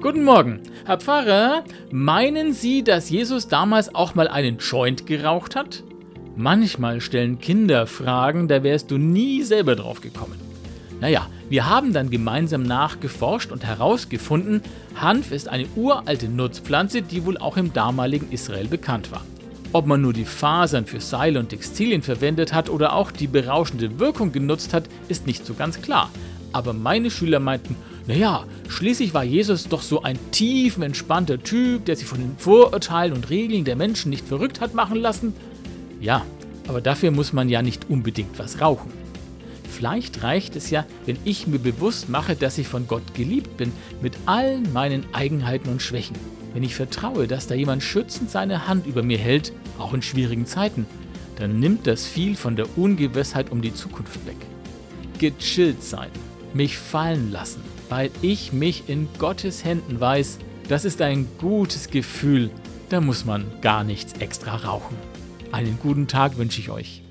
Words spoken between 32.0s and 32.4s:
von den